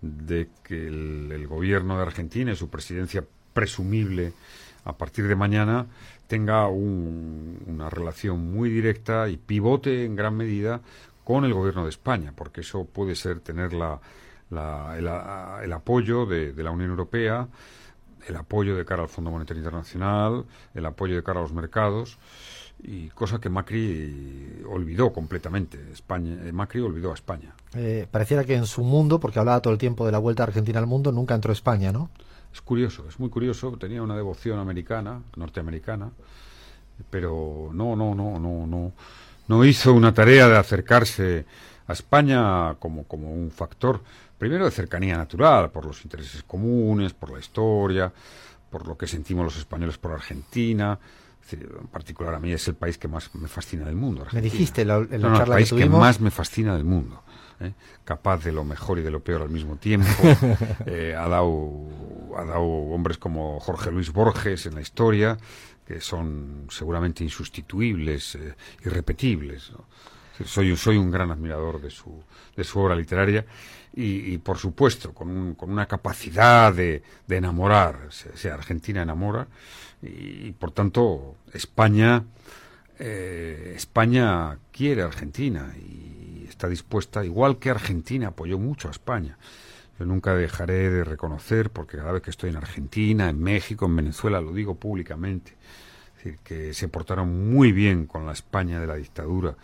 [0.00, 4.32] de que el, gobierno de Argentina y su presidencia presumible
[4.84, 5.86] a partir de mañana
[6.26, 10.80] tenga una relación muy directa y pivote en gran medida
[11.24, 14.00] con el gobierno de España, porque eso puede ser tener la,
[14.96, 17.46] el, apoyo de la Unión Europea,
[18.26, 22.18] el apoyo de cara al Fondo Monetario Internacional, el apoyo de cara a los mercados,
[22.82, 25.78] y cosa que Macri olvidó completamente.
[25.92, 27.54] España, eh, Macri olvidó a España.
[27.74, 30.80] Eh, pareciera que en su mundo, porque hablaba todo el tiempo de la vuelta Argentina
[30.80, 32.10] al mundo, nunca entró España, ¿no?
[32.52, 33.70] Es curioso, es muy curioso.
[33.78, 36.10] Tenía una devoción americana, norteamericana,
[37.10, 38.92] pero no, no, no, no, no,
[39.48, 41.46] no hizo una tarea de acercarse
[41.86, 44.00] a España como, como un factor
[44.38, 48.12] primero de cercanía natural, por los intereses comunes, por la historia,
[48.70, 50.98] por lo que sentimos los españoles por Argentina.
[51.52, 54.26] en particular a mí es el país que más me fascina del mundo.
[54.32, 57.22] Me dijiste la, en la el país que, más me fascina del mundo.
[57.64, 57.74] ¿Eh?
[58.04, 60.08] Capaz de lo mejor y de lo peor al mismo tiempo.
[60.86, 61.70] Eh, ha, dado,
[62.36, 65.36] ha dado hombres como Jorge Luis Borges en la historia,
[65.86, 69.72] que son seguramente insustituibles, eh, irrepetibles.
[70.44, 72.22] Soy, soy un gran admirador de su,
[72.56, 73.44] de su obra literaria
[73.94, 78.08] y, por supuesto, con, con, una capacidad de, de enamorar.
[78.10, 79.46] sea, Argentina enamora
[80.02, 82.24] y, por tanto, España,
[82.98, 86.21] eh, España quiere a Argentina y
[86.52, 89.38] está dispuesta, igual que Argentina apoyó mucho a España.
[89.98, 93.96] Yo nunca dejaré de reconocer, porque cada vez que estoy en Argentina, en México, en
[93.96, 95.54] Venezuela, lo digo públicamente,
[96.44, 99.56] que se portaron muy bien con la España de la dictadura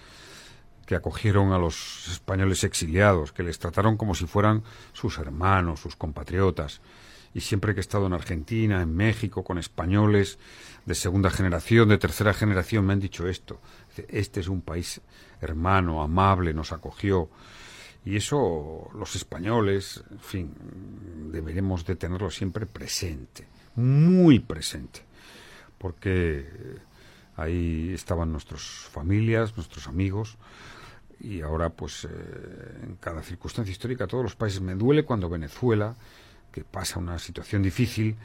[0.88, 4.62] que acogieron a los españoles exiliados, que les trataron como si fueran
[4.94, 6.81] sus hermanos, sus compatriotas.
[7.35, 10.38] Y siempre que he estado en Argentina, en México, con españoles
[10.87, 13.61] de segunda generación, de tercera generación, me han dicho esto.
[14.09, 15.03] Este es un país
[15.40, 17.29] hermano, amable, nos acogió.
[18.05, 20.55] Y eso los españoles, en fin,
[21.33, 25.01] deberemos de tenerlo siempre presente, muy presente,
[25.77, 26.46] porque
[27.37, 30.38] ahí estaban nuestras familias, nuestros amigos,
[31.20, 32.09] y ahora pues eh,
[32.85, 35.96] en cada circunstancia histórica todos los países me duele cuando Venezuela
[36.53, 38.16] que pasa una situación difícil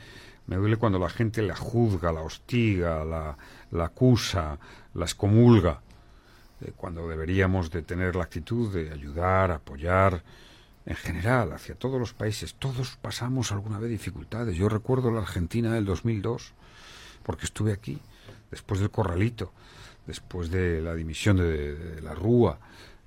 [0.45, 3.37] me duele cuando la gente la juzga la hostiga la,
[3.71, 4.59] la acusa
[4.93, 5.81] la excomulga
[6.63, 10.23] eh, cuando deberíamos de tener la actitud de ayudar apoyar
[10.85, 15.73] en general hacia todos los países todos pasamos alguna vez dificultades yo recuerdo la Argentina
[15.73, 16.53] del 2002
[17.23, 18.01] porque estuve aquí
[18.51, 19.53] después del corralito
[20.05, 22.59] después de la dimisión de, la Rúa.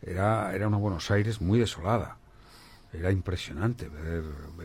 [0.03, 2.19] Era, era una Buenos Aires muy desolada.
[2.93, 4.23] Era impresionante ver,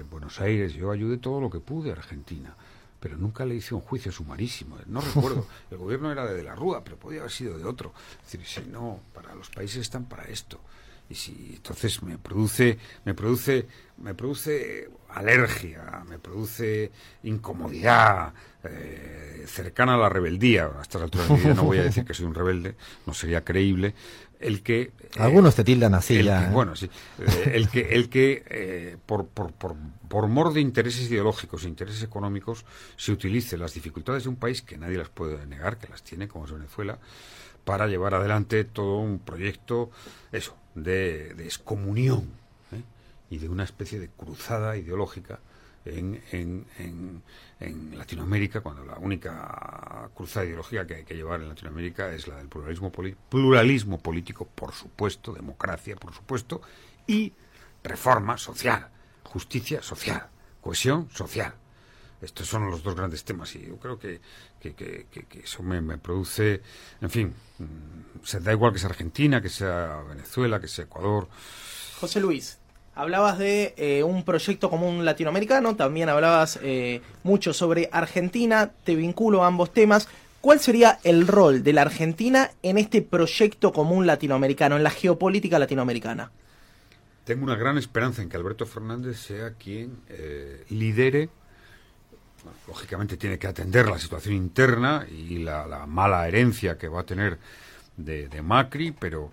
[0.09, 0.73] Buenos Aires.
[0.73, 2.55] Yo ayudé todo lo que pude a Argentina,
[3.01, 4.77] pero nunca le hice un juicio sumarísimo.
[4.85, 5.45] No recuerdo.
[5.69, 7.93] El gobierno era de, la Rúa, pero podía haber sido de otro.
[8.25, 10.61] Es decir, si no, para los países están para esto.
[11.11, 16.89] Y si entonces me produce, me produce, me produce alergia, me produce
[17.23, 20.67] incomodidad, eh, cercana a la rebeldía.
[20.67, 23.13] A estas alturas de mi vida no voy a decir que soy un rebelde, no
[23.13, 23.93] sería creíble.
[24.39, 26.45] El que eh, algunos te tildan así ya.
[26.45, 26.49] ¿eh?
[26.49, 26.89] Bueno, sí.
[27.51, 29.75] el que, el que por, por, por,
[30.07, 34.61] por mor de intereses ideológicos e intereses económicos se utilice las dificultades de un país
[34.61, 36.99] que nadie las puede negar, que las tiene, como es Venezuela,
[37.65, 39.91] para llevar adelante todo un proyecto,
[40.31, 42.29] eso, de, excomunión
[43.29, 45.39] y de una especie de cruzada ideológica
[45.85, 46.65] en, en,
[47.59, 52.37] en, Latinoamérica, cuando la única cruzada ideológica que hay que llevar en Latinoamérica es la
[52.37, 52.91] del pluralismo,
[53.29, 56.61] pluralismo político, por supuesto, democracia, por supuesto,
[57.07, 57.33] y
[57.83, 58.89] reforma social,
[59.23, 60.27] justicia social,
[60.61, 61.53] cohesión social.
[62.21, 64.21] Estos son los dos grandes temas y yo creo que,
[64.59, 66.61] que, que, que eso me, me, produce,
[67.01, 71.27] en fin, mm, se da igual que sea Argentina, que sea Venezuela, que sea Ecuador.
[71.99, 72.59] José Luis,
[72.93, 79.43] Hablabas de eh, un proyecto común latinoamericano, también hablabas eh, mucho sobre Argentina, te vinculo
[79.43, 80.09] a ambos temas.
[80.41, 85.57] ¿Cuál sería el rol de la Argentina en este proyecto común latinoamericano, en la geopolítica
[85.57, 86.31] latinoamericana?
[87.23, 91.29] Tengo una gran esperanza en que Alberto Fernández sea quien eh, lidere.
[92.67, 97.05] Lógicamente tiene que atender la situación interna y la, la mala herencia que va a
[97.05, 97.37] tener
[97.97, 99.31] de, Macri, pero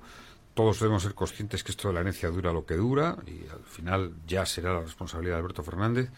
[0.54, 3.64] todos debemos ser conscientes que esto de la herencia dura lo que dura y al
[3.64, 6.10] final ya será la responsabilidad de Alberto Fernández.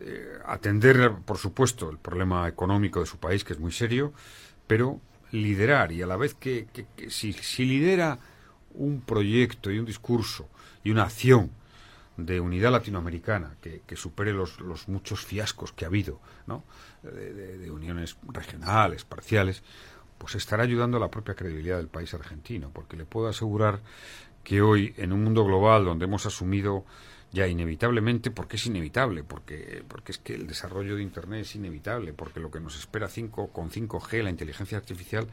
[0.00, 4.12] Eh, atender, por supuesto, el problema económico de su país, que es muy serio,
[4.66, 5.00] pero
[5.32, 8.18] liderar y a la vez que, que, que si lidera
[8.74, 10.48] un proyecto y un discurso
[10.82, 11.50] y una acción
[12.26, 16.64] de unidad latinoamericana que, que supere los, los, muchos fiascos que ha habido, ¿no?
[17.02, 19.62] De, de, uniones regionales, parciales,
[20.18, 23.80] pues estará ayudando a la propia credibilidad del país argentino, porque le puedo asegurar
[24.44, 26.84] que hoy, en un mundo global donde hemos asumido
[27.32, 32.12] ya inevitablemente, porque es inevitable, porque, porque es que el desarrollo de Internet es inevitable,
[32.12, 35.28] porque lo que nos espera 5, con 5G, la inteligencia artificial,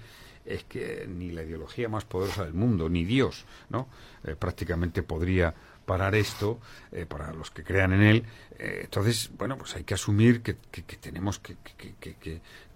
[0.46, 3.88] es que ni la ideología más poderosa del mundo, ni Dios, ¿no?
[4.24, 5.54] Eh, prácticamente podría
[5.88, 6.60] parar esto
[6.92, 8.24] eh, para los que crean en él.
[8.60, 11.56] Eh, entonces, bueno, pues hay que asumir que, que, que tenemos que,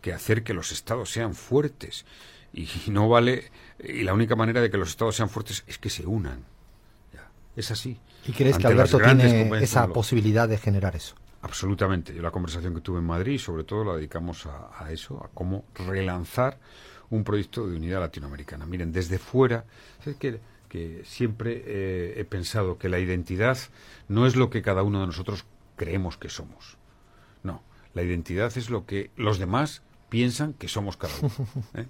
[0.01, 2.05] que, hacer que los estados sean fuertes.
[2.53, 5.77] Y, y, no vale, y la única manera de que los estados sean fuertes es
[5.77, 6.45] que se unan.
[7.13, 7.99] Ya, es así.
[8.25, 11.15] ¿Y crees que Alberto tiene esa posibilidad de generar eso?
[11.41, 12.15] Absolutamente.
[12.15, 15.29] Yo la conversación que tuve en Madrid, sobre todo, la dedicamos a, a eso, a
[15.33, 16.57] cómo relanzar
[17.09, 18.65] un proyecto de unidad latinoamericana.
[18.65, 19.65] Miren, desde fuera,
[19.99, 20.39] ¿sabes que,
[20.71, 23.57] que siempre eh, he pensado que la identidad
[24.07, 25.43] no es lo que cada uno de nosotros
[25.75, 26.77] creemos que somos.
[27.43, 27.61] No,
[27.93, 31.33] la identidad es lo que los demás piensan que somos cada uno.
[31.73, 31.87] ¿eh?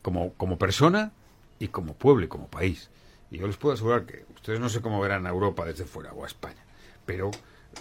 [0.00, 1.10] Como, como persona
[1.58, 2.90] y como pueblo y como país.
[3.32, 6.12] Y yo les puedo asegurar que ustedes no sé cómo verán a Europa desde fuera
[6.12, 6.62] o a España,
[7.04, 7.32] pero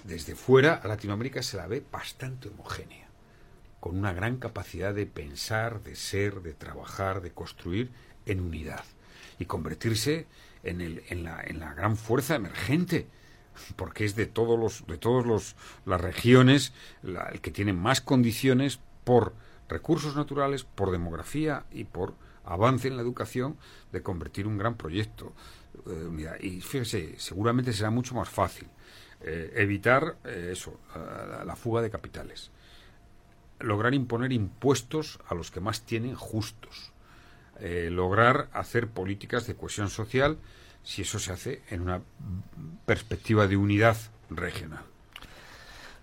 [0.03, 3.07] desde fuera a Latinoamérica se la ve bastante homogénea
[3.79, 7.91] con una gran capacidad de pensar, de ser, de trabajar, de construir
[8.25, 8.83] en unidad
[9.39, 10.27] y convertirse
[10.63, 13.07] en, el, en, la, en la gran fuerza emergente
[13.75, 17.99] porque es de todos los de todos los las regiones la, el que tiene más
[17.99, 19.33] condiciones por
[19.67, 22.13] recursos naturales, por demografía y por
[22.45, 23.57] avance en la educación
[23.91, 25.33] de convertir un gran proyecto
[25.85, 26.39] unidad.
[26.39, 28.67] Y fíjese, seguramente será mucho más fácil
[29.21, 30.79] eh, evitar eh, eso,
[31.45, 32.51] la fuga de capitales
[33.59, 36.93] lograr imponer impuestos a los que más tienen justos,
[37.61, 40.37] eh, lograr hacer políticas de cohesión social
[40.83, 42.01] si eso se hace en una
[42.85, 43.97] perspectiva de unidad
[44.29, 44.83] regional.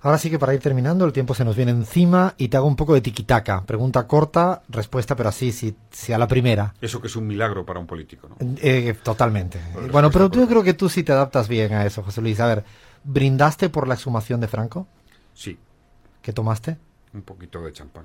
[0.03, 2.67] Ahora sí que para ir terminando, el tiempo se nos viene encima y te hago
[2.67, 3.65] un poco de tiquitaca.
[3.65, 6.75] Pregunta corta, respuesta, pero así, si, si a la primera.
[6.81, 8.37] Eso que es un milagro para un político, ¿no?
[8.41, 9.59] Eh, totalmente.
[9.73, 12.39] Bueno, bueno pero yo creo que tú sí te adaptas bien a eso, José Luis.
[12.39, 12.65] A ver,
[13.03, 14.87] ¿brindaste por la exhumación de Franco?
[15.35, 15.59] Sí.
[16.23, 16.77] ¿Qué tomaste?
[17.17, 18.05] un poquito de champán.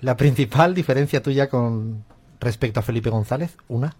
[0.00, 2.04] La principal diferencia tuya con
[2.40, 3.96] respecto a Felipe González, una.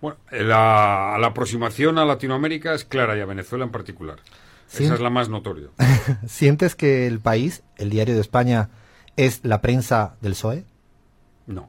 [0.00, 4.18] Bueno, la, la aproximación a Latinoamérica es clara y a Venezuela en particular.
[4.66, 5.68] ¿Sient Esa es la más notoria.
[6.26, 8.70] ¿Sientes que el país, el diario de España,
[9.16, 10.64] es la prensa del PSOE?
[11.46, 11.68] No.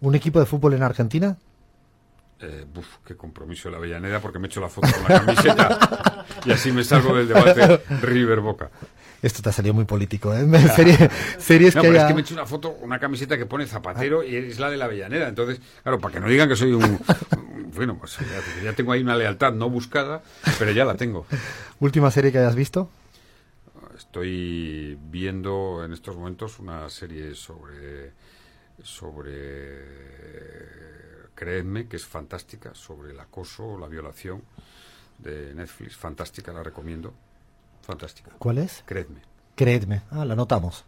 [0.00, 1.36] ¿Un equipo de fútbol en Argentina?
[2.40, 5.20] Eh, uf, qué compromiso de la Avellaneda porque me he hecho la foto con la
[5.20, 8.70] camiseta y así me salgo del debate River Boca.
[9.24, 10.46] Esto te ha salido muy político, ¿eh?
[10.76, 12.02] Serie, series no, que pero haya...
[12.02, 14.68] es que me he hecho una foto, una camiseta que pone Zapatero y es la
[14.68, 15.28] de la Avellaneda.
[15.28, 17.00] Entonces, claro, para que no digan que soy un...
[17.74, 20.22] bueno, pues ya, ya tengo ahí una lealtad no buscada,
[20.58, 21.24] pero ya la tengo.
[21.80, 22.90] ¿Última serie que hayas visto?
[23.96, 28.12] Estoy viendo en estos momentos una serie sobre...
[28.82, 30.04] sobre
[31.34, 34.42] créedme que es fantástica sobre el acoso, la violación
[35.16, 37.14] de Netflix, fantástica, la recomiendo.
[37.84, 38.32] Fantástica.
[38.38, 38.82] ¿Cuál es?
[38.86, 39.20] Creedme.
[39.54, 40.02] Creedme.
[40.10, 40.84] Ah, la anotamos.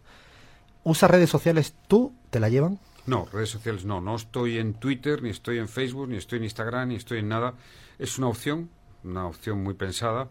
[0.83, 2.13] ¿Usa redes sociales tú?
[2.29, 2.79] ¿Te la llevan?
[3.05, 4.01] No, redes sociales no.
[4.01, 7.29] No estoy en Twitter, ni estoy en Facebook, ni estoy en Instagram, ni estoy en
[7.29, 7.53] nada.
[7.99, 8.69] Es una opción,
[9.03, 10.27] una opción muy pensada.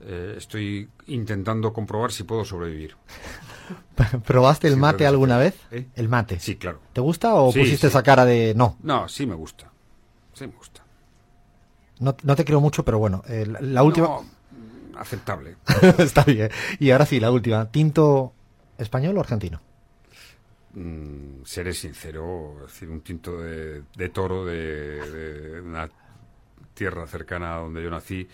[0.00, 2.96] Eh, estoy intentando comprobar si puedo sobrevivir.
[4.26, 5.56] ¿Probaste el mate alguna vez?
[5.70, 5.88] ¿Eh?
[5.94, 6.38] El mate.
[6.40, 6.80] Sí, claro.
[6.92, 7.86] ¿Te gusta o sí, pusiste sí.
[7.88, 8.76] esa cara de no?
[8.82, 9.70] No, sí me gusta.
[10.34, 10.82] Sí me gusta.
[11.98, 14.06] No, no te creo mucho, pero bueno, eh, la, la, última...
[14.06, 14.24] No,
[14.98, 15.56] aceptable.
[15.98, 16.50] Está bien.
[16.78, 17.70] Y ahora sí, la última.
[17.70, 18.32] ¿Tinto
[18.76, 19.60] español o argentino?
[20.74, 25.88] Mm, seré sincero, es decir, un tinto de, de toro de, de, una
[26.74, 28.28] tierra cercana a donde yo nací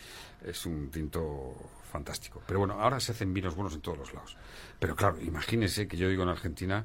[0.44, 1.55] es un tinto
[1.94, 2.42] fantástico.
[2.44, 4.37] Pero bueno, ahora se hacen vinos buenos en todos los lados.
[4.80, 6.85] Pero claro, imagínese que yo digo en Argentina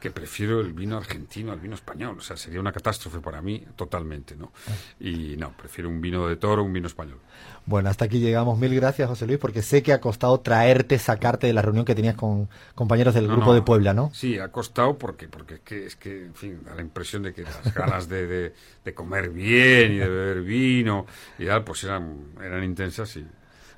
[0.00, 2.16] que prefiero el vino argentino al vino español.
[2.18, 4.52] O sea, sería una catástrofe para mí totalmente, ¿no?
[5.00, 7.18] Y no, prefiero un vino de toro, un vino español.
[7.64, 8.58] Bueno, hasta aquí llegamos.
[8.58, 11.94] Mil gracias, José Luis, porque sé que ha costado traerte, sacarte de la reunión que
[11.94, 14.10] tenías con compañeros del No, grupo no, de Puebla, ¿no?
[14.12, 17.32] Sí, ha costado porque, porque es, que, es que, en fin, da la impresión de
[17.32, 18.54] que las ganas de, de-
[18.84, 21.06] de comer bien y de beber vino
[21.38, 23.26] y tal, pues eran, eran intensas y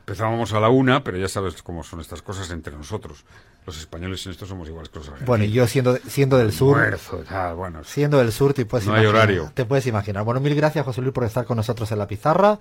[0.03, 3.25] empezábamos a la una, pero ya sabes cómo son estas cosas entre nosotros.
[3.65, 5.29] Los españoles en esto somos iguales que los argentinos.
[5.29, 6.77] Bueno, y yo siendo, siendo del sur,
[7.57, 9.23] bueno, siendo del sur, te puedes No hay imaginar.
[9.23, 9.53] horario.
[9.55, 10.25] Te puedes imaginar.
[10.25, 12.59] Bueno, mil gracias, José Luis, por estar con nosotros en la pizarra.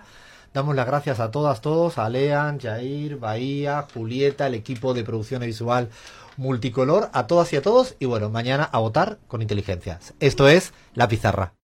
[0.54, 5.42] Damos las gracias a todas, todos, a Lean, Jair, Bahía, Julieta, el equipo de producción
[5.42, 5.90] visual
[6.38, 7.96] multicolor, a todas y a todos.
[8.00, 10.00] Y bueno, mañana a votar con inteligencia.
[10.20, 11.54] Esto es La Pizarra.